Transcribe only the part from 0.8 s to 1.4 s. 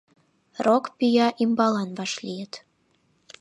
пӱя